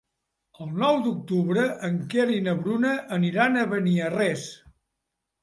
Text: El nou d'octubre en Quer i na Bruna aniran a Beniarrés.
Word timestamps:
El 0.63 0.69
nou 0.83 0.95
d'octubre 1.07 1.65
en 1.89 1.99
Quer 2.13 2.25
i 2.37 2.41
na 2.47 2.57
Bruna 2.63 2.95
aniran 3.19 3.61
a 3.61 3.69
Beniarrés. 3.77 4.49